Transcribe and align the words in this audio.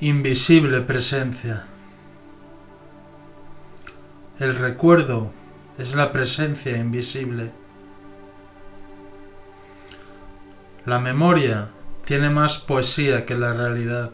Invisible 0.00 0.80
presencia. 0.80 1.66
El 4.40 4.56
recuerdo 4.56 5.30
es 5.78 5.94
la 5.94 6.10
presencia 6.10 6.76
invisible. 6.76 7.52
La 10.84 10.98
memoria 10.98 11.68
tiene 12.04 12.28
más 12.28 12.58
poesía 12.58 13.24
que 13.24 13.36
la 13.36 13.54
realidad. 13.54 14.10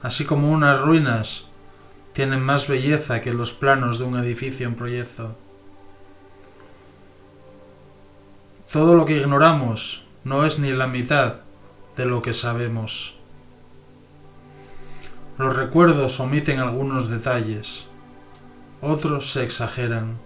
Así 0.00 0.24
como 0.24 0.50
unas 0.50 0.80
ruinas 0.80 1.48
tienen 2.14 2.40
más 2.40 2.68
belleza 2.68 3.20
que 3.20 3.34
los 3.34 3.52
planos 3.52 3.98
de 3.98 4.06
un 4.06 4.16
edificio 4.16 4.66
en 4.66 4.76
proyecto. 4.76 5.36
Todo 8.72 8.94
lo 8.94 9.04
que 9.04 9.18
ignoramos 9.18 10.06
no 10.24 10.46
es 10.46 10.58
ni 10.58 10.72
la 10.72 10.86
mitad 10.86 11.42
de 11.96 12.06
lo 12.06 12.22
que 12.22 12.32
sabemos. 12.32 13.19
Los 15.40 15.56
recuerdos 15.56 16.20
omiten 16.20 16.58
algunos 16.58 17.08
detalles, 17.08 17.86
otros 18.82 19.32
se 19.32 19.42
exageran. 19.42 20.18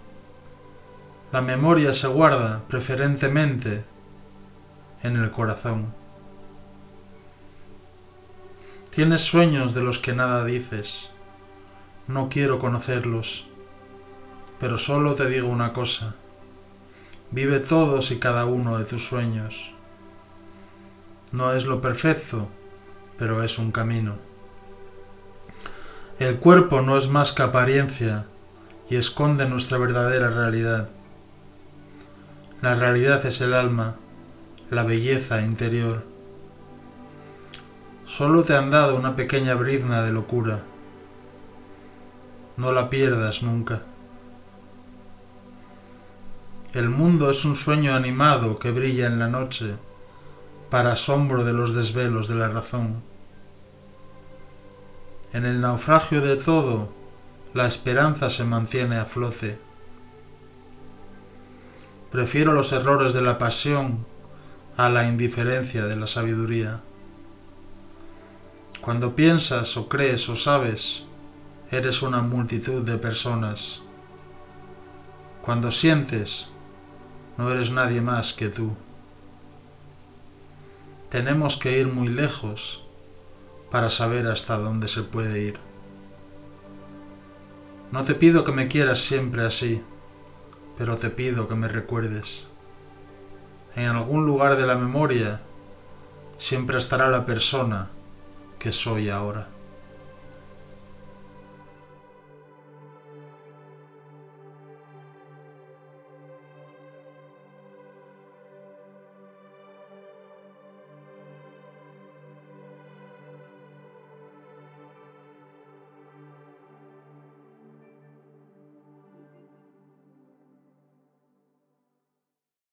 La 1.31 1.41
memoria 1.41 1.93
se 1.93 2.07
guarda 2.07 2.63
preferentemente 2.67 3.85
en 5.03 5.15
el 5.15 5.31
corazón. 5.31 5.93
Tienes 8.89 9.21
sueños 9.21 9.73
de 9.73 9.83
los 9.83 9.99
que 9.99 10.11
nada 10.11 10.43
dices. 10.43 11.11
No 12.09 12.27
quiero 12.27 12.59
conocerlos, 12.59 13.47
pero 14.59 14.77
solo 14.77 15.15
te 15.15 15.27
digo 15.27 15.47
una 15.47 15.71
cosa. 15.71 16.15
Vive 17.31 17.61
todos 17.61 18.11
y 18.11 18.19
cada 18.19 18.43
uno 18.43 18.79
de 18.79 18.83
tus 18.83 19.07
sueños. 19.07 19.71
No 21.31 21.53
es 21.53 21.63
lo 21.63 21.79
perfecto, 21.79 22.49
pero 23.17 23.43
es 23.43 23.57
un 23.57 23.71
camino. 23.71 24.34
El 26.17 26.37
cuerpo 26.37 26.81
no 26.81 26.97
es 26.97 27.09
más 27.09 27.33
que 27.33 27.43
apariencia 27.43 28.25
y 28.89 28.95
esconde 28.95 29.49
nuestra 29.49 29.77
verdadera 29.77 30.29
realidad. 30.29 30.87
La 32.61 32.75
realidad 32.75 33.25
es 33.25 33.41
el 33.41 33.53
alma, 33.53 33.95
la 34.69 34.83
belleza 34.83 35.41
interior. 35.41 36.05
Solo 38.05 38.43
te 38.43 38.55
han 38.55 38.71
dado 38.71 38.95
una 38.95 39.17
pequeña 39.17 39.55
brizna 39.55 40.03
de 40.03 40.13
locura. 40.13 40.61
No 42.55 42.71
la 42.71 42.89
pierdas 42.89 43.43
nunca. 43.43 43.81
El 46.73 46.89
mundo 46.89 47.29
es 47.29 47.43
un 47.43 47.57
sueño 47.57 47.93
animado 47.93 48.57
que 48.57 48.71
brilla 48.71 49.07
en 49.07 49.19
la 49.19 49.27
noche, 49.27 49.75
para 50.69 50.93
asombro 50.93 51.43
de 51.43 51.51
los 51.51 51.75
desvelos 51.75 52.29
de 52.29 52.35
la 52.35 52.47
razón. 52.47 53.03
En 55.35 55.43
el 55.43 55.59
naufragio 55.59 56.21
de 56.21 56.37
todo, 56.37 56.87
la 57.53 57.67
esperanza 57.67 58.29
se 58.29 58.45
mantiene 58.45 58.95
a 58.95 59.03
flote. 59.03 59.59
Prefiero 62.09 62.53
los 62.53 62.71
errores 62.71 63.11
de 63.11 63.21
la 63.21 63.37
pasión 63.37 64.05
a 64.77 64.87
la 64.87 65.05
indiferencia 65.09 65.87
de 65.87 65.97
la 65.97 66.07
sabiduría. 66.07 66.79
Cuando 68.79 69.13
piensas 69.13 69.75
o 69.75 69.89
crees 69.89 70.29
o 70.29 70.37
sabes, 70.37 71.03
eres 71.69 72.01
una 72.01 72.21
multitud 72.21 72.83
de 72.83 72.97
personas. 72.97 73.81
Cuando 75.41 75.69
sientes, 75.69 76.51
no 77.37 77.51
eres 77.51 77.71
nadie 77.71 77.99
más 77.99 78.31
que 78.31 78.47
tú. 78.47 78.71
Tenemos 81.09 81.57
que 81.57 81.77
ir 81.77 81.87
muy 81.87 82.07
lejos 82.07 82.84
para 83.71 83.89
saber 83.89 84.27
hasta 84.27 84.57
dónde 84.57 84.87
se 84.87 85.03
puede 85.03 85.41
ir. 85.41 85.59
No 87.91 88.03
te 88.03 88.15
pido 88.15 88.43
que 88.43 88.51
me 88.51 88.67
quieras 88.67 88.99
siempre 88.99 89.45
así, 89.45 89.81
pero 90.77 90.97
te 90.97 91.09
pido 91.09 91.47
que 91.47 91.55
me 91.55 91.67
recuerdes. 91.67 92.45
En 93.75 93.87
algún 93.87 94.25
lugar 94.25 94.57
de 94.57 94.65
la 94.65 94.75
memoria 94.75 95.41
siempre 96.37 96.77
estará 96.77 97.09
la 97.09 97.25
persona 97.25 97.89
que 98.59 98.71
soy 98.71 99.09
ahora. 99.09 99.54